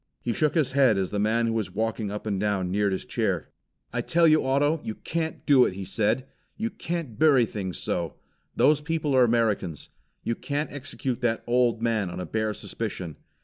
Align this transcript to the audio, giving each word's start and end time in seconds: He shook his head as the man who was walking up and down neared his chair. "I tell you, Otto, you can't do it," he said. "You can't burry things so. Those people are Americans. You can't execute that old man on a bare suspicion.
He 0.19 0.33
shook 0.33 0.55
his 0.55 0.71
head 0.71 0.97
as 0.97 1.11
the 1.11 1.19
man 1.19 1.45
who 1.45 1.53
was 1.53 1.75
walking 1.75 2.09
up 2.09 2.25
and 2.25 2.39
down 2.39 2.71
neared 2.71 2.91
his 2.91 3.05
chair. 3.05 3.51
"I 3.93 4.01
tell 4.01 4.27
you, 4.27 4.43
Otto, 4.43 4.81
you 4.83 4.95
can't 4.95 5.45
do 5.45 5.63
it," 5.63 5.73
he 5.75 5.85
said. 5.85 6.25
"You 6.57 6.71
can't 6.71 7.19
burry 7.19 7.45
things 7.45 7.77
so. 7.77 8.15
Those 8.55 8.81
people 8.81 9.15
are 9.15 9.23
Americans. 9.23 9.89
You 10.23 10.33
can't 10.33 10.71
execute 10.71 11.21
that 11.21 11.43
old 11.45 11.83
man 11.83 12.09
on 12.09 12.19
a 12.19 12.25
bare 12.25 12.55
suspicion. 12.55 13.17